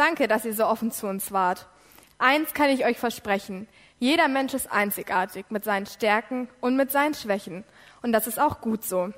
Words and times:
danke, 0.00 0.26
dass 0.28 0.44
ihr 0.44 0.54
so 0.54 0.66
offen 0.66 0.90
zu 0.90 1.06
uns 1.06 1.30
wart. 1.30 1.66
Eins 2.18 2.54
kann 2.54 2.70
ich 2.70 2.86
euch 2.86 2.98
versprechen. 2.98 3.68
Jeder 3.98 4.28
Mensch 4.28 4.54
ist 4.54 4.72
einzigartig 4.72 5.46
mit 5.50 5.62
seinen 5.62 5.86
Stärken 5.86 6.48
und 6.60 6.74
mit 6.74 6.90
seinen 6.90 7.14
Schwächen. 7.14 7.64
Und 8.02 8.12
das 8.12 8.26
ist 8.26 8.40
auch 8.40 8.62
gut 8.62 8.82
so. 8.82 9.12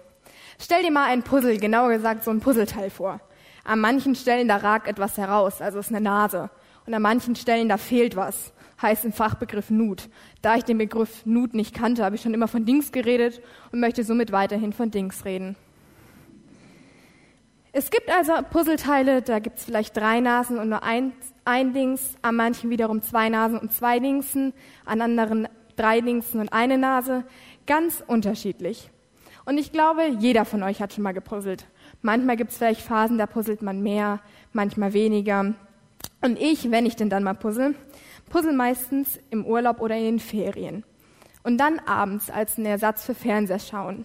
Stell 0.59 0.83
dir 0.83 0.91
mal 0.91 1.07
ein 1.07 1.23
Puzzle, 1.23 1.59
genauer 1.59 1.93
gesagt 1.93 2.25
so 2.25 2.33
ein 2.33 2.41
Puzzleteil 2.41 2.91
vor. 2.91 3.21
An 3.65 3.79
manchen 3.79 4.17
Stellen 4.17 4.49
da 4.49 4.57
ragt 4.57 4.89
etwas 4.89 5.17
heraus, 5.19 5.63
also 5.63 5.79
ist 5.79 5.91
eine 5.91 6.01
Nase. 6.01 6.51
Und 6.85 6.95
an 6.95 7.03
manchen 7.03 7.37
Stellen 7.37 7.69
da 7.69 7.77
fehlt 7.77 8.17
was, 8.17 8.53
heißt 8.81 9.05
im 9.05 9.13
Fachbegriff 9.13 9.71
Nut. 9.71 10.09
Da 10.43 10.57
ich 10.57 10.65
den 10.65 10.79
Begriff 10.79 11.25
Nut 11.25 11.55
nicht 11.55 11.75
kannte, 11.75 12.05
habe 12.05 12.17
ich 12.17 12.23
schon 12.23 12.35
immer 12.35 12.49
von 12.49 12.65
Dings 12.65 12.91
geredet 12.91 13.41
und 13.71 13.79
möchte 13.79 14.03
somit 14.03 14.33
weiterhin 14.33 14.73
von 14.73 14.91
Dings 14.91 15.25
reden. 15.25 15.55
Es 17.75 17.91
gibt 17.91 18.11
also 18.11 18.35
Puzzleteile, 18.51 19.23
da 19.23 19.39
gibt 19.39 19.59
es 19.59 19.65
vielleicht 19.65 19.97
drei 19.97 20.21
Nasen 20.21 20.59
und 20.59 20.69
nur 20.69 20.83
ein, 20.83 21.15
ein 21.47 21.73
Dings, 21.73 22.17
an 22.21 22.37
manchen 22.37 22.69
wiederum 22.69 23.01
zwei 23.01 23.31
Nasen 23.31 23.59
und 23.59 23.73
zwei 23.73 23.99
Dingsen, 23.99 24.53
an 24.85 25.01
anderen 25.01 25.49
drei 25.75 26.03
Dingsen 26.03 26.41
und 26.41 26.53
eine 26.53 26.77
Nase. 26.77 27.25
Ganz 27.67 28.05
unterschiedlich. 28.07 28.91
Und 29.47 29.57
ich 29.57 29.73
glaube, 29.73 30.03
jeder 30.19 30.45
von 30.45 30.63
euch 30.63 30.83
hat 30.83 30.93
schon 30.93 31.03
mal 31.03 31.13
gepuzzelt. 31.13 31.65
Manchmal 32.03 32.37
gibt 32.37 32.51
es 32.51 32.59
vielleicht 32.59 32.83
Phasen, 32.83 33.17
da 33.17 33.27
puzzelt 33.27 33.63
man 33.63 33.83
mehr, 33.83 34.21
manchmal 34.53 34.93
weniger. 34.93 35.55
Und 36.21 36.39
ich, 36.39 36.71
wenn 36.71 36.85
ich 36.85 36.97
denn 36.97 37.09
dann 37.09 37.25
mal 37.25 37.35
puzzle, 37.35 37.75
puzzle 38.29 38.53
meistens 38.53 39.19
im 39.31 39.47
Urlaub 39.47 39.81
oder 39.81 39.97
in 39.97 40.05
den 40.05 40.21
Ferien. 40.21 40.85
Und 41.43 41.57
dann 41.57 41.79
abends 41.81 42.29
als 42.29 42.59
einen 42.59 42.67
Ersatz 42.67 43.07
für 43.07 43.15
Fernseher 43.15 43.59
schauen. 43.59 44.05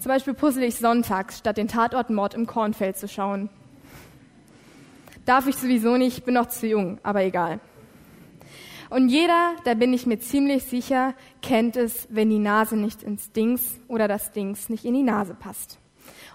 Zum 0.00 0.08
Beispiel 0.08 0.32
puzzle 0.32 0.64
ich 0.64 0.76
sonntags, 0.76 1.38
statt 1.38 1.58
den 1.58 1.68
Tatortmord 1.68 2.32
im 2.32 2.46
Kornfeld 2.46 2.96
zu 2.96 3.06
schauen. 3.06 3.50
Darf 5.26 5.46
ich 5.46 5.56
sowieso 5.56 5.98
nicht, 5.98 6.24
bin 6.24 6.32
noch 6.34 6.48
zu 6.48 6.66
jung, 6.66 6.98
aber 7.02 7.22
egal. 7.22 7.60
Und 8.88 9.10
jeder, 9.10 9.52
da 9.64 9.74
bin 9.74 9.92
ich 9.92 10.06
mir 10.06 10.18
ziemlich 10.18 10.64
sicher, 10.64 11.12
kennt 11.42 11.76
es, 11.76 12.08
wenn 12.10 12.30
die 12.30 12.38
Nase 12.38 12.78
nicht 12.78 13.02
ins 13.02 13.30
Dings 13.32 13.78
oder 13.88 14.08
das 14.08 14.32
Dings 14.32 14.70
nicht 14.70 14.86
in 14.86 14.94
die 14.94 15.02
Nase 15.02 15.34
passt. 15.34 15.78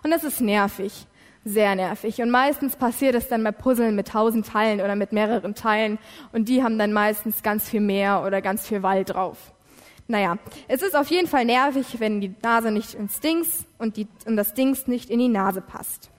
Und 0.04 0.12
das 0.12 0.24
ist 0.24 0.42
nervig, 0.42 1.08
sehr 1.44 1.74
nervig. 1.74 2.22
Und 2.22 2.30
meistens 2.30 2.76
passiert 2.76 3.16
es 3.16 3.30
dann 3.30 3.44
bei 3.44 3.52
Puzzeln 3.52 3.96
mit 3.96 4.10
tausend 4.10 4.46
Teilen 4.46 4.80
oder 4.80 4.96
mit 4.96 5.12
mehreren 5.12 5.56
Teilen. 5.56 5.98
Und 6.34 6.50
die 6.50 6.62
haben 6.62 6.78
dann 6.78 6.94
meistens 6.94 7.42
ganz 7.42 7.68
viel 7.68 7.82
Meer 7.82 8.24
oder 8.24 8.44
ganz 8.44 8.68
viel 8.68 8.84
Wald 8.84 9.16
drauf. 9.16 9.55
Naja, 10.08 10.38
es 10.68 10.82
ist 10.82 10.96
auf 10.96 11.10
jeden 11.10 11.28
Fall 11.28 11.46
nervig, 11.46 12.00
wenn 12.00 12.22
die 12.22 12.34
Nase 12.44 12.72
nicht 12.72 12.94
ins 12.94 13.20
Dings 13.20 13.66
und, 13.80 13.98
die, 13.98 14.08
und 14.26 14.36
das 14.38 14.54
Dings 14.54 14.88
nicht 14.88 15.10
in 15.10 15.20
die 15.20 15.28
Nase 15.28 15.62
passt. 15.62 16.12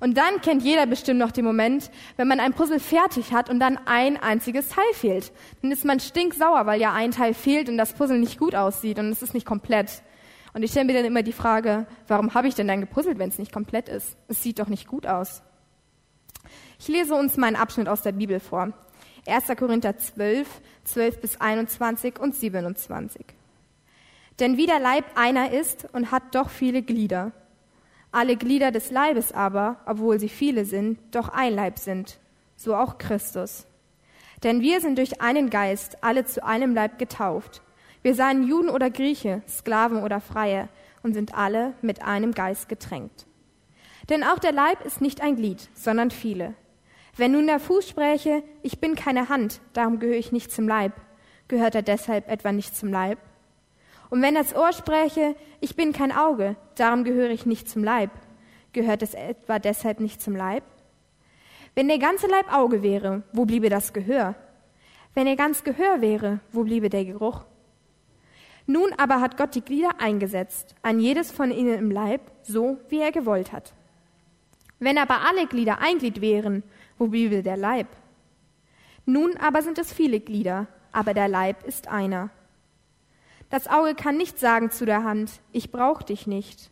Und 0.00 0.16
dann 0.16 0.40
kennt 0.40 0.62
jeder 0.62 0.86
bestimmt 0.86 1.18
noch 1.18 1.32
den 1.32 1.44
Moment, 1.44 1.90
wenn 2.16 2.28
man 2.28 2.38
ein 2.38 2.52
Puzzle 2.52 2.78
fertig 2.78 3.32
hat 3.32 3.50
und 3.50 3.58
dann 3.58 3.78
ein 3.86 4.16
einziges 4.16 4.68
Teil 4.68 4.92
fehlt. 4.92 5.32
Dann 5.60 5.72
ist 5.72 5.84
man 5.84 5.98
stinksauer, 5.98 6.66
weil 6.66 6.80
ja 6.80 6.92
ein 6.92 7.10
Teil 7.10 7.34
fehlt 7.34 7.68
und 7.68 7.78
das 7.78 7.94
Puzzle 7.94 8.20
nicht 8.20 8.38
gut 8.38 8.54
aussieht 8.54 9.00
und 9.00 9.10
es 9.10 9.22
ist 9.22 9.34
nicht 9.34 9.46
komplett. 9.46 10.02
Und 10.54 10.62
ich 10.62 10.70
stelle 10.70 10.86
mir 10.86 10.94
dann 10.94 11.04
immer 11.04 11.24
die 11.24 11.32
Frage, 11.32 11.86
warum 12.06 12.34
habe 12.34 12.46
ich 12.46 12.54
denn 12.54 12.68
dann 12.68 12.80
gepuzzelt, 12.80 13.18
wenn 13.18 13.28
es 13.28 13.38
nicht 13.38 13.52
komplett 13.52 13.88
ist? 13.88 14.16
Es 14.28 14.42
sieht 14.42 14.60
doch 14.60 14.68
nicht 14.68 14.86
gut 14.86 15.06
aus. 15.06 15.42
Ich 16.78 16.86
lese 16.86 17.14
uns 17.14 17.36
mal 17.36 17.48
einen 17.48 17.56
Abschnitt 17.56 17.88
aus 17.88 18.02
der 18.02 18.12
Bibel 18.12 18.38
vor. 18.38 18.72
1. 19.28 19.46
Korinther 19.58 19.96
12, 19.98 20.48
12 20.84 21.20
bis 21.20 21.40
21 21.40 22.18
und 22.18 22.34
27. 22.34 23.24
Denn 24.40 24.56
wie 24.56 24.66
der 24.66 24.80
Leib 24.80 25.04
einer 25.16 25.52
ist 25.52 25.86
und 25.92 26.10
hat 26.10 26.34
doch 26.34 26.50
viele 26.50 26.82
Glieder, 26.82 27.32
alle 28.10 28.36
Glieder 28.36 28.70
des 28.70 28.90
Leibes 28.90 29.32
aber, 29.32 29.76
obwohl 29.86 30.18
sie 30.18 30.28
viele 30.28 30.64
sind, 30.64 30.98
doch 31.10 31.28
ein 31.28 31.54
Leib 31.54 31.78
sind, 31.78 32.18
so 32.56 32.74
auch 32.74 32.98
Christus. 32.98 33.66
Denn 34.42 34.60
wir 34.60 34.80
sind 34.80 34.98
durch 34.98 35.20
einen 35.20 35.50
Geist 35.50 36.02
alle 36.02 36.24
zu 36.24 36.44
einem 36.44 36.74
Leib 36.74 36.98
getauft. 36.98 37.62
Wir 38.02 38.14
seien 38.14 38.46
Juden 38.46 38.70
oder 38.70 38.90
Grieche, 38.90 39.42
Sklaven 39.48 40.02
oder 40.02 40.20
Freie 40.20 40.68
und 41.02 41.14
sind 41.14 41.34
alle 41.34 41.74
mit 41.82 42.02
einem 42.02 42.32
Geist 42.32 42.68
getränkt. 42.68 43.26
Denn 44.08 44.22
auch 44.22 44.38
der 44.38 44.52
Leib 44.52 44.84
ist 44.86 45.00
nicht 45.00 45.20
ein 45.20 45.36
Glied, 45.36 45.68
sondern 45.74 46.10
viele. 46.10 46.54
Wenn 47.18 47.32
nun 47.32 47.48
der 47.48 47.58
Fuß 47.58 47.88
spräche, 47.88 48.44
ich 48.62 48.78
bin 48.78 48.94
keine 48.94 49.28
Hand, 49.28 49.60
darum 49.72 49.98
gehöre 49.98 50.16
ich 50.16 50.30
nicht 50.30 50.52
zum 50.52 50.68
Leib, 50.68 50.92
gehört 51.48 51.74
er 51.74 51.82
deshalb 51.82 52.30
etwa 52.30 52.52
nicht 52.52 52.76
zum 52.76 52.90
Leib? 52.90 53.18
Und 54.08 54.22
wenn 54.22 54.36
das 54.36 54.54
Ohr 54.54 54.72
spräche, 54.72 55.34
ich 55.60 55.74
bin 55.74 55.92
kein 55.92 56.12
Auge, 56.12 56.54
darum 56.76 57.02
gehöre 57.02 57.30
ich 57.30 57.44
nicht 57.44 57.68
zum 57.68 57.82
Leib, 57.82 58.10
gehört 58.72 59.02
es 59.02 59.14
etwa 59.14 59.58
deshalb 59.58 59.98
nicht 59.98 60.22
zum 60.22 60.36
Leib? 60.36 60.62
Wenn 61.74 61.88
der 61.88 61.98
ganze 61.98 62.28
Leib 62.28 62.54
Auge 62.54 62.84
wäre, 62.84 63.24
wo 63.32 63.46
bliebe 63.46 63.68
das 63.68 63.92
Gehör? 63.92 64.36
Wenn 65.14 65.26
er 65.26 65.34
ganz 65.34 65.64
Gehör 65.64 66.00
wäre, 66.00 66.38
wo 66.52 66.62
bliebe 66.62 66.88
der 66.88 67.04
Geruch? 67.04 67.44
Nun 68.66 68.92
aber 68.96 69.20
hat 69.20 69.36
Gott 69.36 69.56
die 69.56 69.64
Glieder 69.64 70.00
eingesetzt, 70.00 70.76
an 70.82 71.00
jedes 71.00 71.32
von 71.32 71.50
ihnen 71.50 71.78
im 71.78 71.90
Leib, 71.90 72.20
so 72.42 72.78
wie 72.90 73.00
er 73.00 73.10
gewollt 73.10 73.50
hat. 73.50 73.74
Wenn 74.78 74.98
aber 74.98 75.22
alle 75.28 75.48
Glieder 75.48 75.80
ein 75.80 75.98
Glied 75.98 76.20
wären, 76.20 76.62
wo 76.98 77.06
bliebe 77.06 77.42
der 77.42 77.56
Leib? 77.56 77.88
Nun 79.06 79.36
aber 79.38 79.62
sind 79.62 79.78
es 79.78 79.92
viele 79.92 80.20
Glieder, 80.20 80.66
aber 80.92 81.14
der 81.14 81.28
Leib 81.28 81.64
ist 81.64 81.88
einer. 81.88 82.30
Das 83.50 83.66
Auge 83.66 83.94
kann 83.94 84.16
nicht 84.16 84.38
sagen 84.38 84.70
zu 84.70 84.84
der 84.84 85.04
Hand, 85.04 85.30
ich 85.52 85.70
brauche 85.70 86.04
dich 86.04 86.26
nicht. 86.26 86.70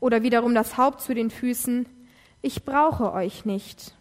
Oder 0.00 0.22
wiederum 0.22 0.54
das 0.54 0.76
Haupt 0.76 1.00
zu 1.00 1.14
den 1.14 1.30
Füßen, 1.30 1.86
ich 2.42 2.64
brauche 2.64 3.12
euch 3.12 3.44
nicht. 3.44 3.94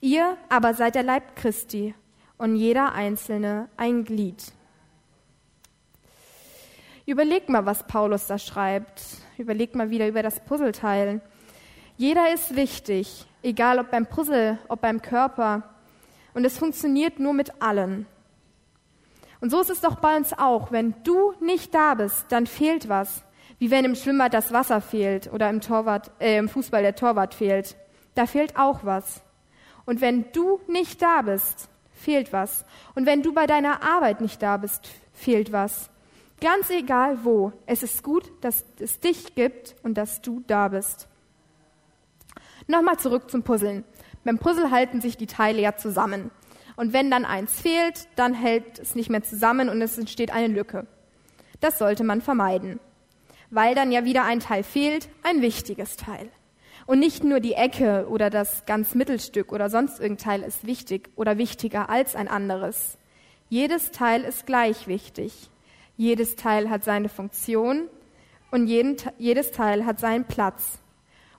Ihr 0.00 0.36
aber 0.48 0.74
seid 0.74 0.94
der 0.96 1.02
Leib 1.02 1.36
Christi 1.36 1.94
und 2.38 2.56
jeder 2.56 2.92
Einzelne 2.92 3.68
ein 3.76 4.04
Glied. 4.04 4.52
Überlegt 7.06 7.48
mal, 7.48 7.66
was 7.66 7.86
Paulus 7.86 8.26
da 8.26 8.38
schreibt. 8.38 9.02
Überlegt 9.36 9.74
mal 9.74 9.90
wieder 9.90 10.08
über 10.08 10.22
das 10.22 10.40
Puzzleteil. 10.40 11.20
Jeder 11.96 12.32
ist 12.32 12.56
wichtig, 12.56 13.26
egal 13.44 13.78
ob 13.78 13.90
beim 13.90 14.06
Puzzle, 14.06 14.58
ob 14.68 14.80
beim 14.80 15.02
Körper. 15.02 15.62
Und 16.32 16.44
es 16.44 16.58
funktioniert 16.58 17.20
nur 17.20 17.32
mit 17.32 17.62
allen. 17.62 18.06
Und 19.40 19.50
so 19.50 19.60
ist 19.60 19.70
es 19.70 19.80
doch 19.80 19.96
bei 19.96 20.16
uns 20.16 20.32
auch. 20.32 20.72
Wenn 20.72 20.94
du 21.04 21.34
nicht 21.40 21.74
da 21.74 21.94
bist, 21.94 22.26
dann 22.30 22.46
fehlt 22.46 22.88
was. 22.88 23.22
Wie 23.58 23.70
wenn 23.70 23.84
im 23.84 23.94
Schwimmbad 23.94 24.34
das 24.34 24.52
Wasser 24.52 24.80
fehlt 24.80 25.32
oder 25.32 25.48
im, 25.50 25.60
Torwart, 25.60 26.10
äh, 26.18 26.38
im 26.38 26.48
Fußball 26.48 26.82
der 26.82 26.96
Torwart 26.96 27.34
fehlt. 27.34 27.76
Da 28.14 28.26
fehlt 28.26 28.56
auch 28.56 28.84
was. 28.84 29.22
Und 29.84 30.00
wenn 30.00 30.32
du 30.32 30.60
nicht 30.66 31.02
da 31.02 31.22
bist, 31.22 31.68
fehlt 31.92 32.32
was. 32.32 32.64
Und 32.94 33.06
wenn 33.06 33.22
du 33.22 33.32
bei 33.32 33.46
deiner 33.46 33.82
Arbeit 33.82 34.20
nicht 34.20 34.42
da 34.42 34.56
bist, 34.56 34.88
fehlt 35.12 35.52
was. 35.52 35.90
Ganz 36.40 36.70
egal 36.70 37.24
wo. 37.24 37.52
Es 37.66 37.82
ist 37.82 38.02
gut, 38.02 38.30
dass 38.40 38.64
es 38.78 38.98
dich 39.00 39.34
gibt 39.34 39.76
und 39.82 39.94
dass 39.94 40.20
du 40.20 40.42
da 40.46 40.68
bist. 40.68 41.08
Nochmal 42.66 42.98
zurück 42.98 43.30
zum 43.30 43.42
Puzzeln. 43.42 43.84
Beim 44.24 44.38
Puzzle 44.38 44.70
halten 44.70 45.00
sich 45.00 45.16
die 45.16 45.26
Teile 45.26 45.60
ja 45.60 45.76
zusammen. 45.76 46.30
Und 46.76 46.92
wenn 46.92 47.10
dann 47.10 47.24
eins 47.24 47.60
fehlt, 47.60 48.08
dann 48.16 48.34
hält 48.34 48.78
es 48.78 48.94
nicht 48.94 49.10
mehr 49.10 49.22
zusammen 49.22 49.68
und 49.68 49.80
es 49.82 49.98
entsteht 49.98 50.32
eine 50.32 50.52
Lücke. 50.52 50.86
Das 51.60 51.78
sollte 51.78 52.04
man 52.04 52.20
vermeiden, 52.20 52.80
weil 53.50 53.74
dann 53.74 53.92
ja 53.92 54.04
wieder 54.04 54.24
ein 54.24 54.40
Teil 54.40 54.64
fehlt, 54.64 55.08
ein 55.22 55.40
wichtiges 55.40 55.96
Teil. 55.96 56.30
Und 56.86 56.98
nicht 56.98 57.24
nur 57.24 57.40
die 57.40 57.54
Ecke 57.54 58.06
oder 58.08 58.28
das 58.28 58.66
ganz 58.66 58.94
Mittelstück 58.94 59.52
oder 59.52 59.70
sonst 59.70 60.00
irgendein 60.00 60.24
Teil 60.24 60.42
ist 60.42 60.66
wichtig 60.66 61.10
oder 61.16 61.38
wichtiger 61.38 61.88
als 61.88 62.16
ein 62.16 62.28
anderes. 62.28 62.98
Jedes 63.48 63.90
Teil 63.90 64.22
ist 64.22 64.46
gleich 64.46 64.88
wichtig. 64.88 65.50
Jedes 65.96 66.36
Teil 66.36 66.68
hat 66.70 66.84
seine 66.84 67.08
Funktion 67.08 67.88
und 68.50 68.66
jeden, 68.66 68.96
jedes 69.18 69.52
Teil 69.52 69.86
hat 69.86 70.00
seinen 70.00 70.24
Platz. 70.24 70.80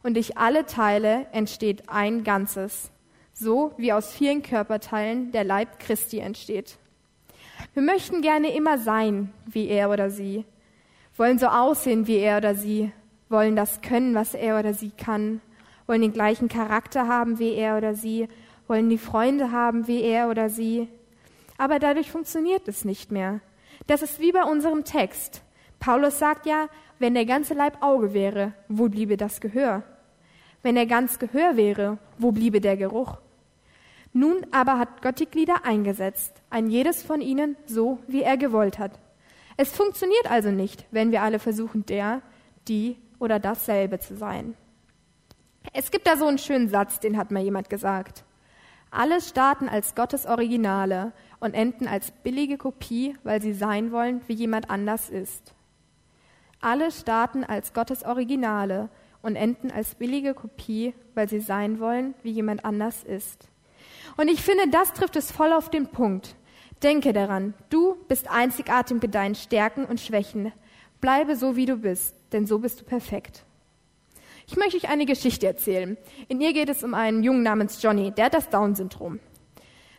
Und 0.06 0.14
durch 0.14 0.38
alle 0.38 0.68
Teile 0.68 1.26
entsteht 1.32 1.90
ein 1.90 2.24
Ganzes 2.24 2.92
so 3.34 3.74
wie 3.78 3.92
aus 3.92 4.14
vielen 4.14 4.44
Körperteilen 4.44 5.32
der 5.32 5.44
Leib 5.44 5.80
Christi 5.80 6.20
entsteht. 6.20 6.78
Wir 7.74 7.82
möchten 7.82 8.22
gerne 8.22 8.54
immer 8.56 8.78
sein 8.78 9.34
wie 9.48 9.68
er 9.68 9.90
oder 9.90 10.12
sie, 10.12 10.46
wollen 11.18 11.40
so 11.40 11.48
aussehen 11.48 12.06
wie 12.06 12.18
er 12.18 12.38
oder 12.38 12.54
sie, 12.54 12.92
wollen 13.30 13.56
das 13.56 13.82
können, 13.82 14.14
was 14.14 14.36
er 14.36 14.60
oder 14.60 14.76
sie 14.76 14.92
kann, 14.92 15.42
wollen 15.88 16.02
den 16.02 16.14
gleichen 16.14 16.50
Charakter 16.50 17.08
haben 17.08 17.40
wie 17.40 17.56
er 17.56 17.76
oder 17.76 17.96
sie, 17.96 18.28
wollen 18.68 18.90
die 18.90 19.00
Freunde 19.00 19.52
haben 19.52 19.88
wie 19.88 20.02
er 20.02 20.30
oder 20.30 20.50
sie. 20.50 20.88
Aber 21.58 21.80
dadurch 21.80 22.12
funktioniert 22.12 22.68
es 22.68 22.86
nicht 22.86 23.12
mehr. 23.12 23.42
Das 23.88 24.04
ist 24.04 24.20
wie 24.20 24.32
bei 24.32 24.44
unserem 24.44 24.84
Text. 24.84 25.42
Paulus 25.80 26.20
sagt 26.20 26.46
ja, 26.46 26.68
wenn 27.00 27.16
der 27.16 27.26
ganze 27.26 27.56
Leib 27.56 27.82
Auge 27.82 28.14
wäre, 28.14 28.54
wo 28.70 28.88
bliebe 28.88 29.18
das 29.18 29.42
Gehör? 29.42 29.84
Wenn 30.66 30.78
er 30.78 30.88
ganz 30.88 31.20
Gehör 31.20 31.58
wäre, 31.58 32.00
wo 32.18 32.32
bliebe 32.32 32.60
der 32.60 32.76
Geruch? 32.76 33.20
Nun 34.14 34.48
aber 34.50 34.80
hat 34.80 35.04
Gott 35.04 35.20
die 35.20 35.28
Glieder 35.28 35.64
eingesetzt, 35.64 36.42
ein 36.50 36.72
jedes 36.72 37.04
von 37.04 37.22
ihnen 37.22 37.56
so, 37.68 38.00
wie 38.08 38.24
er 38.24 38.36
gewollt 38.36 38.80
hat. 38.80 39.00
Es 39.58 39.72
funktioniert 39.72 40.26
also 40.28 40.50
nicht, 40.50 40.88
wenn 40.90 41.12
wir 41.12 41.22
alle 41.22 41.38
versuchen, 41.38 41.86
der, 41.86 42.24
die 42.68 42.98
oder 43.20 43.38
dasselbe 43.38 44.00
zu 44.00 44.16
sein. 44.16 44.56
Es 45.72 45.92
gibt 45.92 46.08
da 46.08 46.18
so 46.18 46.26
einen 46.26 46.40
schönen 46.40 46.68
Satz, 46.68 47.00
den 47.00 47.16
hat 47.16 47.30
mal 47.30 47.44
jemand 47.44 47.70
gesagt. 47.70 48.24
Alle 48.90 49.22
starten 49.22 49.70
als 49.70 49.94
Gottes 49.94 50.26
Originale 50.26 51.12
und 51.40 51.54
enden 51.54 51.88
als 51.88 52.10
billige 52.10 52.58
Kopie, 52.58 53.16
weil 53.24 53.40
sie 53.40 53.54
sein 53.54 53.92
wollen, 53.92 54.22
wie 54.26 54.34
jemand 54.34 54.72
anders 54.72 55.12
ist. 55.12 55.54
Alle 56.60 56.90
starten 56.90 57.44
als 57.44 57.72
Gottes 57.76 58.04
Originale 58.04 58.90
und 59.26 59.36
enden 59.36 59.72
als 59.72 59.96
billige 59.96 60.34
Kopie, 60.34 60.94
weil 61.16 61.28
sie 61.28 61.40
sein 61.40 61.80
wollen, 61.80 62.14
wie 62.24 62.32
jemand 62.32 62.64
anders 62.64 63.04
ist. 63.04 63.50
Und 64.18 64.30
ich 64.30 64.42
finde, 64.42 64.70
das 64.70 64.94
trifft 64.94 65.16
es 65.16 65.32
voll 65.32 65.52
auf 65.52 65.70
den 65.70 65.88
Punkt. 65.88 66.36
Denke 66.84 67.12
daran, 67.12 67.54
du 67.70 67.98
bist 68.08 68.30
einzigartig 68.30 69.02
mit 69.02 69.16
deinen 69.16 69.36
Stärken 69.36 69.86
und 69.86 70.00
Schwächen. 70.00 70.52
Bleibe 71.02 71.36
so, 71.36 71.56
wie 71.56 71.66
du 71.66 71.78
bist, 71.78 72.16
denn 72.32 72.46
so 72.46 72.60
bist 72.60 72.82
du 72.82 72.86
perfekt. 72.86 73.44
Ich 74.48 74.58
möchte 74.58 74.78
euch 74.78 74.90
eine 74.90 75.06
Geschichte 75.06 75.48
erzählen. 75.48 75.98
In 76.28 76.40
ihr 76.40 76.54
geht 76.54 76.70
es 76.70 76.84
um 76.84 76.94
einen 76.94 77.24
Jungen 77.24 77.42
namens 77.42 77.82
Johnny, 77.82 78.12
der 78.12 78.26
hat 78.26 78.36
das 78.36 78.50
Down-Syndrom. 78.50 79.20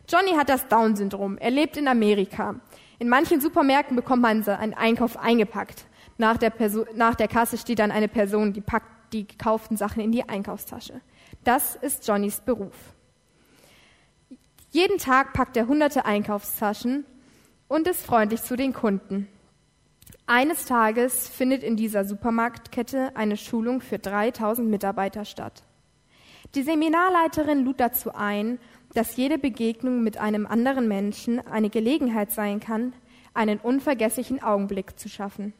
Johnny 0.07 0.31
hat 0.31 0.47
das 0.47 0.69
Down-Syndrom. 0.69 1.37
Er 1.37 1.51
lebt 1.51 1.75
in 1.75 1.89
Amerika. 1.89 2.55
In 2.97 3.09
manchen 3.09 3.41
Supermärkten 3.41 3.97
bekommt 3.97 4.21
man 4.21 4.47
einen 4.47 4.73
Einkauf 4.73 5.17
eingepackt. 5.17 5.85
Nach 6.17 6.37
der, 6.37 6.49
Person, 6.49 6.85
nach 6.95 7.15
der 7.15 7.27
Kasse 7.27 7.57
steht 7.57 7.79
dann 7.79 7.91
eine 7.91 8.07
Person, 8.07 8.53
die 8.53 8.61
packt 8.61 8.96
die 9.13 9.27
gekauften 9.27 9.77
Sachen 9.77 10.01
in 10.01 10.11
die 10.11 10.27
Einkaufstasche. 10.27 11.01
Das 11.43 11.75
ist 11.75 12.07
Johnnys 12.07 12.41
Beruf. 12.41 12.75
Jeden 14.71 14.97
Tag 14.97 15.33
packt 15.33 15.57
er 15.57 15.67
hunderte 15.67 16.05
Einkaufstaschen 16.05 17.05
und 17.67 17.87
ist 17.87 18.05
freundlich 18.05 18.43
zu 18.43 18.55
den 18.55 18.73
Kunden. 18.73 19.27
Eines 20.25 20.65
Tages 20.65 21.29
findet 21.29 21.63
in 21.63 21.77
dieser 21.77 22.03
Supermarktkette 22.03 23.15
eine 23.15 23.37
Schulung 23.37 23.79
für 23.79 23.97
3000 23.97 24.69
Mitarbeiter 24.69 25.23
statt. 25.23 25.63
Die 26.55 26.63
Seminarleiterin 26.63 27.63
lud 27.63 27.79
dazu 27.79 28.13
ein, 28.13 28.59
dass 28.93 29.15
jede 29.15 29.37
Begegnung 29.37 30.03
mit 30.03 30.17
einem 30.17 30.45
anderen 30.45 30.87
Menschen 30.87 31.39
eine 31.45 31.69
Gelegenheit 31.69 32.31
sein 32.31 32.59
kann, 32.59 32.93
einen 33.33 33.59
unvergesslichen 33.59 34.41
Augenblick 34.41 34.99
zu 34.99 35.09
schaffen. 35.09 35.53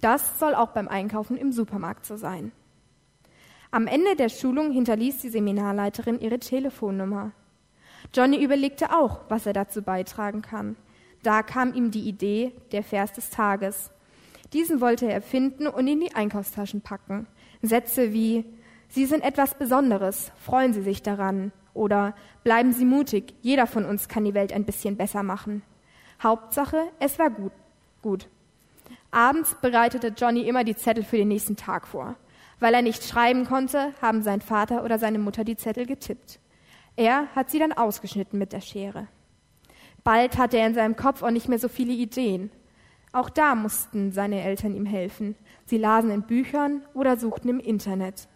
Das 0.00 0.38
soll 0.38 0.54
auch 0.54 0.68
beim 0.68 0.88
Einkaufen 0.88 1.36
im 1.36 1.52
Supermarkt 1.52 2.06
so 2.06 2.16
sein. 2.16 2.52
Am 3.70 3.86
Ende 3.86 4.16
der 4.16 4.28
Schulung 4.28 4.72
hinterließ 4.72 5.20
die 5.20 5.28
Seminarleiterin 5.28 6.18
ihre 6.18 6.38
Telefonnummer. 6.38 7.32
Johnny 8.12 8.42
überlegte 8.42 8.92
auch, 8.96 9.20
was 9.28 9.46
er 9.46 9.52
dazu 9.52 9.82
beitragen 9.82 10.42
kann. 10.42 10.76
Da 11.22 11.42
kam 11.42 11.74
ihm 11.74 11.90
die 11.90 12.08
Idee, 12.08 12.52
der 12.72 12.82
Vers 12.82 13.12
des 13.12 13.30
Tages. 13.30 13.90
Diesen 14.52 14.80
wollte 14.80 15.06
er 15.10 15.20
finden 15.20 15.66
und 15.66 15.86
in 15.86 16.00
die 16.00 16.14
Einkaufstaschen 16.14 16.80
packen. 16.80 17.26
Sätze 17.62 18.12
wie 18.12 18.44
Sie 18.88 19.06
sind 19.06 19.22
etwas 19.22 19.54
Besonderes, 19.54 20.32
freuen 20.36 20.72
Sie 20.72 20.82
sich 20.82 21.02
daran. 21.02 21.52
Oder 21.74 22.16
bleiben 22.42 22.72
Sie 22.72 22.84
mutig, 22.84 23.34
jeder 23.40 23.68
von 23.68 23.84
uns 23.84 24.08
kann 24.08 24.24
die 24.24 24.34
Welt 24.34 24.52
ein 24.52 24.64
bisschen 24.64 24.96
besser 24.96 25.22
machen. 25.22 25.62
Hauptsache, 26.20 26.88
es 26.98 27.18
war 27.20 27.30
gut. 27.30 27.52
Gut. 28.02 28.28
Abends 29.10 29.56
bereitete 29.60 30.08
Johnny 30.08 30.42
immer 30.42 30.64
die 30.64 30.76
Zettel 30.76 31.04
für 31.04 31.16
den 31.16 31.28
nächsten 31.28 31.56
Tag 31.56 31.86
vor. 31.86 32.16
Weil 32.58 32.74
er 32.74 32.82
nicht 32.82 33.04
schreiben 33.04 33.46
konnte, 33.46 33.94
haben 34.02 34.22
sein 34.22 34.40
Vater 34.40 34.84
oder 34.84 34.98
seine 34.98 35.18
Mutter 35.18 35.44
die 35.44 35.56
Zettel 35.56 35.86
getippt. 35.86 36.38
Er 36.96 37.28
hat 37.34 37.50
sie 37.50 37.58
dann 37.58 37.72
ausgeschnitten 37.72 38.38
mit 38.38 38.52
der 38.52 38.60
Schere. 38.60 39.08
Bald 40.04 40.38
hatte 40.38 40.58
er 40.58 40.66
in 40.66 40.74
seinem 40.74 40.96
Kopf 40.96 41.22
auch 41.22 41.30
nicht 41.30 41.48
mehr 41.48 41.58
so 41.58 41.68
viele 41.68 41.92
Ideen. 41.92 42.50
Auch 43.12 43.30
da 43.30 43.54
mussten 43.54 44.12
seine 44.12 44.42
Eltern 44.42 44.74
ihm 44.74 44.86
helfen. 44.86 45.34
Sie 45.66 45.78
lasen 45.78 46.10
in 46.10 46.22
Büchern 46.22 46.82
oder 46.94 47.16
suchten 47.16 47.48
im 47.48 47.60
Internet. 47.60 48.28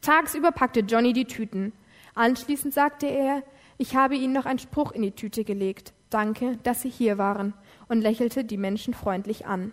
Tagsüber 0.00 0.52
packte 0.52 0.80
Johnny 0.80 1.12
die 1.12 1.26
Tüten. 1.26 1.72
Anschließend 2.14 2.72
sagte 2.72 3.06
er, 3.06 3.42
ich 3.78 3.96
habe 3.96 4.14
Ihnen 4.14 4.32
noch 4.32 4.46
einen 4.46 4.58
Spruch 4.58 4.92
in 4.92 5.02
die 5.02 5.12
Tüte 5.12 5.44
gelegt. 5.44 5.92
Danke, 6.10 6.58
dass 6.64 6.82
Sie 6.82 6.90
hier 6.90 7.18
waren 7.18 7.54
und 7.88 8.02
lächelte 8.02 8.44
die 8.44 8.56
Menschen 8.56 8.94
freundlich 8.94 9.46
an. 9.46 9.72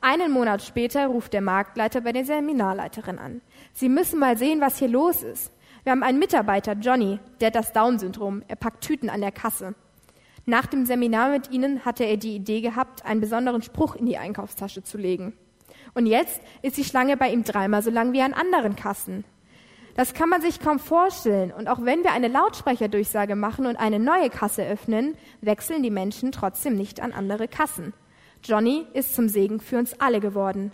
Einen 0.00 0.32
Monat 0.32 0.62
später 0.62 1.08
ruft 1.08 1.34
der 1.34 1.42
Marktleiter 1.42 2.00
bei 2.00 2.12
der 2.12 2.24
Seminarleiterin 2.24 3.18
an. 3.18 3.42
Sie 3.74 3.90
müssen 3.90 4.18
mal 4.18 4.38
sehen, 4.38 4.62
was 4.62 4.78
hier 4.78 4.88
los 4.88 5.22
ist. 5.22 5.52
Wir 5.84 5.92
haben 5.92 6.02
einen 6.02 6.18
Mitarbeiter, 6.18 6.72
Johnny, 6.72 7.18
der 7.40 7.48
hat 7.48 7.54
das 7.54 7.72
Down-Syndrom. 7.72 8.42
Er 8.48 8.56
packt 8.56 8.82
Tüten 8.82 9.10
an 9.10 9.20
der 9.20 9.32
Kasse. 9.32 9.74
Nach 10.46 10.66
dem 10.66 10.86
Seminar 10.86 11.30
mit 11.30 11.50
Ihnen 11.50 11.84
hatte 11.84 12.04
er 12.04 12.16
die 12.16 12.34
Idee 12.34 12.62
gehabt, 12.62 13.04
einen 13.04 13.20
besonderen 13.20 13.60
Spruch 13.60 13.94
in 13.96 14.06
die 14.06 14.16
Einkaufstasche 14.16 14.82
zu 14.82 14.96
legen. 14.96 15.34
Und 15.92 16.06
jetzt 16.06 16.40
ist 16.62 16.78
die 16.78 16.84
Schlange 16.84 17.16
bei 17.16 17.30
ihm 17.30 17.44
dreimal 17.44 17.82
so 17.82 17.90
lang 17.90 18.12
wie 18.12 18.22
an 18.22 18.32
anderen 18.32 18.76
Kassen. 18.76 19.24
Das 19.94 20.14
kann 20.14 20.28
man 20.28 20.40
sich 20.40 20.60
kaum 20.60 20.78
vorstellen. 20.78 21.52
Und 21.52 21.68
auch 21.68 21.84
wenn 21.84 22.04
wir 22.04 22.12
eine 22.12 22.28
Lautsprecherdurchsage 22.28 23.36
machen 23.36 23.66
und 23.66 23.76
eine 23.76 23.98
neue 23.98 24.30
Kasse 24.30 24.66
öffnen, 24.66 25.16
wechseln 25.40 25.82
die 25.82 25.90
Menschen 25.90 26.32
trotzdem 26.32 26.76
nicht 26.76 27.00
an 27.00 27.12
andere 27.12 27.48
Kassen. 27.48 27.92
Johnny 28.42 28.86
ist 28.94 29.14
zum 29.14 29.28
Segen 29.28 29.60
für 29.60 29.78
uns 29.78 30.00
alle 30.00 30.20
geworden. 30.20 30.72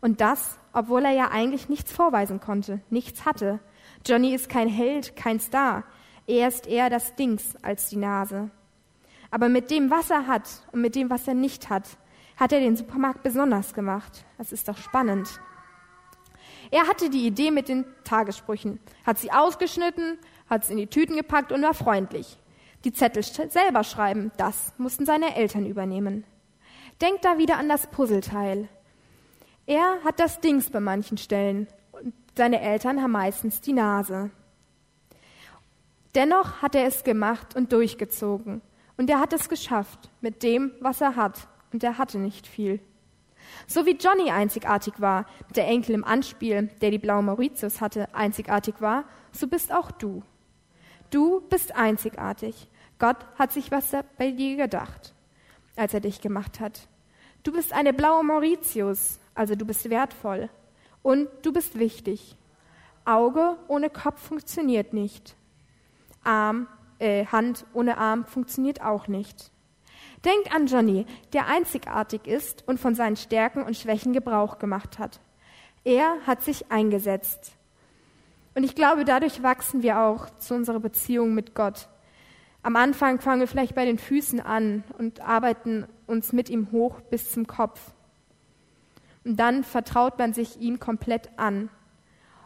Und 0.00 0.20
das, 0.20 0.58
obwohl 0.72 1.04
er 1.04 1.12
ja 1.12 1.30
eigentlich 1.30 1.68
nichts 1.68 1.92
vorweisen 1.92 2.40
konnte, 2.40 2.80
nichts 2.90 3.24
hatte. 3.26 3.60
Johnny 4.06 4.34
ist 4.34 4.48
kein 4.48 4.68
Held, 4.68 5.14
kein 5.16 5.38
Star. 5.38 5.84
Er 6.26 6.48
ist 6.48 6.66
eher 6.66 6.90
das 6.90 7.14
Dings 7.14 7.56
als 7.62 7.88
die 7.88 7.96
Nase. 7.96 8.50
Aber 9.30 9.48
mit 9.48 9.70
dem, 9.70 9.90
was 9.90 10.10
er 10.10 10.26
hat 10.26 10.48
und 10.72 10.80
mit 10.80 10.94
dem, 10.94 11.10
was 11.10 11.28
er 11.28 11.34
nicht 11.34 11.70
hat, 11.70 11.84
hat 12.36 12.52
er 12.52 12.60
den 12.60 12.76
Supermarkt 12.76 13.22
besonders 13.22 13.74
gemacht. 13.74 14.24
Das 14.38 14.52
ist 14.52 14.68
doch 14.68 14.76
spannend. 14.76 15.28
Er 16.72 16.88
hatte 16.88 17.10
die 17.10 17.26
Idee 17.26 17.50
mit 17.50 17.68
den 17.68 17.84
Tagessprüchen, 18.02 18.80
hat 19.04 19.18
sie 19.18 19.30
ausgeschnitten, 19.30 20.18
hat 20.48 20.64
sie 20.64 20.72
in 20.72 20.78
die 20.78 20.86
Tüten 20.86 21.16
gepackt 21.16 21.52
und 21.52 21.60
war 21.60 21.74
freundlich. 21.74 22.38
Die 22.84 22.94
Zettel 22.94 23.22
selber 23.22 23.84
schreiben, 23.84 24.32
das 24.38 24.72
mussten 24.78 25.04
seine 25.04 25.36
Eltern 25.36 25.66
übernehmen. 25.66 26.24
Denkt 27.02 27.26
da 27.26 27.36
wieder 27.36 27.58
an 27.58 27.68
das 27.68 27.86
Puzzleteil. 27.88 28.68
Er 29.66 29.98
hat 30.02 30.18
das 30.18 30.40
Dings 30.40 30.70
bei 30.70 30.80
manchen 30.80 31.18
Stellen 31.18 31.68
und 31.92 32.14
seine 32.38 32.62
Eltern 32.62 33.02
haben 33.02 33.12
meistens 33.12 33.60
die 33.60 33.74
Nase. 33.74 34.30
Dennoch 36.14 36.62
hat 36.62 36.74
er 36.74 36.86
es 36.86 37.04
gemacht 37.04 37.54
und 37.54 37.74
durchgezogen. 37.74 38.62
Und 38.96 39.10
er 39.10 39.20
hat 39.20 39.34
es 39.34 39.50
geschafft 39.50 40.10
mit 40.22 40.42
dem, 40.42 40.72
was 40.80 41.02
er 41.02 41.16
hat. 41.16 41.48
Und 41.70 41.84
er 41.84 41.98
hatte 41.98 42.18
nicht 42.18 42.46
viel. 42.46 42.80
So 43.66 43.86
wie 43.86 43.96
Johnny 43.96 44.30
einzigartig 44.30 44.94
war, 44.98 45.26
der 45.54 45.66
Enkel 45.66 45.94
im 45.94 46.04
Anspiel, 46.04 46.68
der 46.80 46.90
die 46.90 46.98
blaue 46.98 47.22
Mauritius 47.22 47.80
hatte, 47.80 48.14
einzigartig 48.14 48.76
war, 48.80 49.04
so 49.32 49.46
bist 49.46 49.72
auch 49.72 49.90
du. 49.90 50.22
Du 51.10 51.40
bist 51.48 51.74
einzigartig. 51.74 52.68
Gott 52.98 53.18
hat 53.38 53.52
sich 53.52 53.70
was 53.70 53.92
bei 54.16 54.30
dir 54.30 54.56
gedacht, 54.56 55.14
als 55.76 55.94
er 55.94 56.00
dich 56.00 56.20
gemacht 56.20 56.60
hat. 56.60 56.88
Du 57.42 57.52
bist 57.52 57.72
eine 57.72 57.92
blaue 57.92 58.24
Mauritius, 58.24 59.18
also 59.34 59.54
du 59.54 59.64
bist 59.64 59.90
wertvoll. 59.90 60.48
Und 61.02 61.28
du 61.42 61.52
bist 61.52 61.78
wichtig. 61.78 62.36
Auge 63.04 63.56
ohne 63.68 63.90
Kopf 63.90 64.20
funktioniert 64.20 64.92
nicht. 64.92 65.34
Arm, 66.22 66.68
äh, 66.98 67.26
Hand 67.26 67.66
ohne 67.74 67.98
Arm 67.98 68.24
funktioniert 68.24 68.80
auch 68.80 69.08
nicht. 69.08 69.51
Denkt 70.24 70.54
an 70.54 70.66
Johnny, 70.66 71.06
der 71.32 71.48
einzigartig 71.48 72.26
ist 72.26 72.66
und 72.68 72.78
von 72.78 72.94
seinen 72.94 73.16
Stärken 73.16 73.62
und 73.62 73.76
Schwächen 73.76 74.12
Gebrauch 74.12 74.58
gemacht 74.58 74.98
hat. 74.98 75.20
Er 75.84 76.14
hat 76.26 76.42
sich 76.42 76.70
eingesetzt. 76.70 77.52
Und 78.54 78.64
ich 78.64 78.74
glaube, 78.74 79.04
dadurch 79.04 79.42
wachsen 79.42 79.82
wir 79.82 79.98
auch 79.98 80.30
zu 80.38 80.54
unserer 80.54 80.80
Beziehung 80.80 81.34
mit 81.34 81.54
Gott. 81.54 81.88
Am 82.62 82.76
Anfang 82.76 83.20
fangen 83.20 83.40
wir 83.40 83.48
vielleicht 83.48 83.74
bei 83.74 83.84
den 83.84 83.98
Füßen 83.98 84.38
an 84.38 84.84
und 84.98 85.20
arbeiten 85.20 85.86
uns 86.06 86.32
mit 86.32 86.48
ihm 86.48 86.70
hoch 86.70 87.00
bis 87.00 87.32
zum 87.32 87.46
Kopf. 87.48 87.92
Und 89.24 89.36
dann 89.40 89.64
vertraut 89.64 90.18
man 90.18 90.32
sich 90.32 90.60
ihm 90.60 90.78
komplett 90.78 91.30
an. 91.36 91.70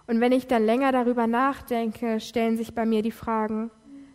Und 0.06 0.20
wenn 0.20 0.32
ich 0.32 0.46
dann 0.46 0.64
länger 0.64 0.92
darüber 0.92 1.26
nachdenke, 1.26 2.20
stellen 2.20 2.56
sich 2.56 2.74
bei 2.74 2.86
mir 2.86 3.02
die 3.02 3.10
Fragen, 3.10 3.70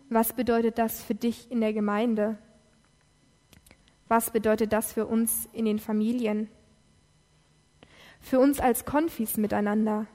was 0.08 0.32
bedeutet 0.32 0.78
das 0.78 1.02
für 1.02 1.14
dich 1.14 1.50
in 1.50 1.60
der 1.60 1.72
Gemeinde? 1.72 2.38
Was 4.12 4.30
bedeutet 4.30 4.74
das 4.74 4.92
für 4.92 5.06
uns 5.06 5.48
in 5.54 5.64
den 5.64 5.78
Familien? 5.78 6.50
Für 8.20 8.40
uns 8.40 8.60
als 8.60 8.84
Konfis 8.84 9.38
miteinander? 9.38 10.06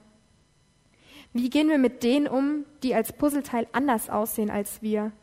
Wie 1.33 1.49
gehen 1.49 1.67
wir 1.67 1.79
mit 1.79 2.03
denen 2.03 2.27
um, 2.27 2.65
die 2.83 2.93
als 2.93 3.11
Puzzleteil 3.11 3.65
anders 3.71 4.11
aussehen 4.11 4.51
als 4.51 4.83
wir? 4.83 5.13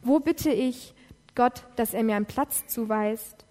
Wo 0.00 0.18
bitte 0.18 0.50
ich 0.50 0.94
Gott, 1.36 1.62
dass 1.76 1.94
er 1.94 2.02
mir 2.02 2.16
einen 2.16 2.26
Platz 2.26 2.66
zuweist? 2.66 3.46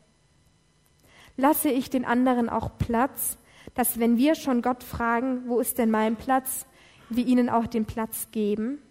Lasse 1.38 1.70
ich 1.70 1.90
den 1.90 2.04
anderen 2.04 2.50
auch 2.50 2.78
Platz, 2.78 3.38
dass 3.74 4.02
wenn 4.02 4.18
wir 4.18 4.36
schon 4.36 4.62
Gott 4.62 4.84
fragen, 4.84 5.48
wo 5.48 5.62
ist 5.62 5.78
denn 5.78 5.92
mein 5.92 6.18
Platz, 6.18 6.66
wir 7.10 7.26
ihnen 7.26 7.50
auch 7.50 7.68
den 7.68 7.86
Platz 7.86 8.28
geben? 8.32 8.82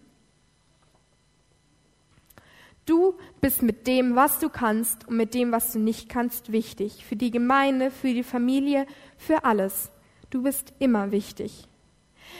Du 2.85 3.15
bist 3.41 3.61
mit 3.61 3.85
dem, 3.87 4.15
was 4.15 4.39
du 4.39 4.49
kannst 4.49 5.07
und 5.07 5.15
mit 5.15 5.33
dem, 5.33 5.51
was 5.51 5.73
du 5.73 5.79
nicht 5.79 6.09
kannst, 6.09 6.51
wichtig. 6.51 7.05
Für 7.05 7.15
die 7.15 7.31
Gemeinde, 7.31 7.91
für 7.91 8.13
die 8.13 8.23
Familie, 8.23 8.85
für 9.17 9.43
alles. 9.45 9.91
Du 10.29 10.43
bist 10.43 10.73
immer 10.79 11.11
wichtig. 11.11 11.67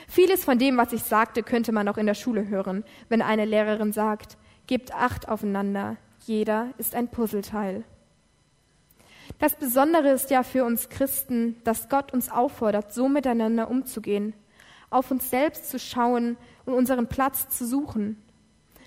Vieles 0.08 0.44
von 0.44 0.58
dem, 0.58 0.78
was 0.78 0.94
ich 0.94 1.04
sagte, 1.04 1.44
könnte 1.44 1.72
man 1.72 1.88
auch 1.88 1.98
in 1.98 2.06
der 2.06 2.16
Schule 2.16 2.48
hören, 2.48 2.84
wenn 3.10 3.22
eine 3.22 3.46
Lehrerin 3.46 3.92
sagt, 3.92 4.38
gebt 4.68 4.94
acht 4.94 5.28
aufeinander, 5.28 5.98
jeder 6.26 6.70
ist 6.78 6.96
ein 6.96 7.10
Puzzleteil. 7.10 7.84
Das 9.40 9.56
Besondere 9.56 10.12
ist 10.12 10.30
ja 10.30 10.44
für 10.44 10.66
uns 10.66 10.90
Christen, 10.90 11.56
dass 11.64 11.90
Gott 11.90 12.14
uns 12.14 12.30
auffordert, 12.30 12.94
so 12.94 13.10
miteinander 13.10 13.70
umzugehen, 13.70 14.34
auf 14.90 15.12
uns 15.12 15.30
selbst 15.30 15.70
zu 15.70 15.80
schauen 15.80 16.38
und 16.66 16.74
unseren 16.74 17.08
Platz 17.08 17.50
zu 17.50 17.66
suchen. 17.66 18.22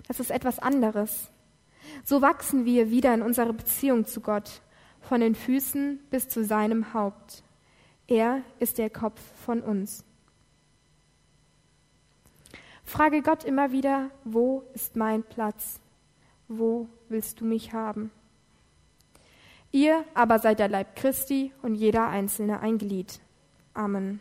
Das 0.06 0.20
ist 0.20 0.30
etwas 0.30 0.58
anderes. 0.58 1.30
So 2.04 2.22
wachsen 2.22 2.64
wir 2.64 2.90
wieder 2.90 3.14
in 3.14 3.22
unserer 3.22 3.52
Beziehung 3.52 4.06
zu 4.06 4.20
Gott, 4.20 4.62
von 5.00 5.20
den 5.20 5.34
Füßen 5.34 6.00
bis 6.10 6.28
zu 6.28 6.44
seinem 6.44 6.94
Haupt. 6.94 7.42
Er 8.06 8.42
ist 8.58 8.78
der 8.78 8.90
Kopf 8.90 9.20
von 9.44 9.60
uns. 9.60 10.04
Frage 12.84 13.22
Gott 13.22 13.44
immer 13.44 13.72
wieder, 13.72 14.10
wo 14.24 14.62
ist 14.74 14.96
mein 14.96 15.22
Platz? 15.22 15.80
Wo 16.48 16.88
willst 17.08 17.40
du 17.40 17.44
mich 17.44 17.72
haben? 17.72 18.10
Ihr 19.72 20.04
aber 20.14 20.38
seid 20.38 20.60
der 20.60 20.68
Leib 20.68 20.94
Christi 20.94 21.52
und 21.62 21.74
jeder 21.74 22.08
Einzelne 22.08 22.60
ein 22.60 22.78
Glied. 22.78 23.20
Amen. 23.72 24.20